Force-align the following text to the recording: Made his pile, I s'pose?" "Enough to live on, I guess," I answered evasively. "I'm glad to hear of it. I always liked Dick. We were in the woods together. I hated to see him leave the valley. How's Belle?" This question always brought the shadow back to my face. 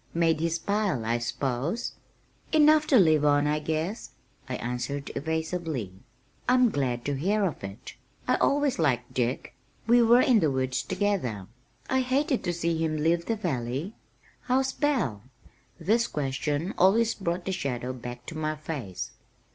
Made 0.15 0.39
his 0.39 0.57
pile, 0.57 1.05
I 1.05 1.19
s'pose?" 1.19 1.91
"Enough 2.51 2.87
to 2.87 2.97
live 2.97 3.23
on, 3.23 3.45
I 3.45 3.59
guess," 3.59 4.09
I 4.49 4.55
answered 4.55 5.11
evasively. 5.15 5.93
"I'm 6.49 6.71
glad 6.71 7.05
to 7.05 7.13
hear 7.13 7.45
of 7.45 7.63
it. 7.63 7.93
I 8.27 8.35
always 8.37 8.79
liked 8.79 9.13
Dick. 9.13 9.53
We 9.85 10.01
were 10.01 10.21
in 10.21 10.39
the 10.39 10.49
woods 10.49 10.81
together. 10.81 11.45
I 11.87 12.01
hated 12.01 12.43
to 12.45 12.51
see 12.51 12.83
him 12.83 12.97
leave 12.97 13.25
the 13.27 13.35
valley. 13.35 13.93
How's 14.45 14.73
Belle?" 14.73 15.21
This 15.79 16.07
question 16.07 16.73
always 16.79 17.13
brought 17.13 17.45
the 17.45 17.51
shadow 17.51 17.93
back 17.93 18.25
to 18.25 18.35
my 18.35 18.55
face. 18.55 19.11